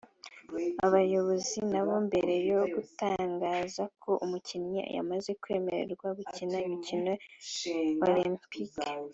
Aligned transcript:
Abayobozi 0.85 1.57
nabo 1.71 1.95
mbere 2.07 2.33
yo 2.49 2.61
gutangaza 2.73 3.83
ko 4.01 4.11
umukinnyi 4.25 4.81
yamaze 4.95 5.29
kwemererwa 5.41 6.07
gukina 6.17 6.57
imikino 6.67 7.13
olempike 8.07 8.83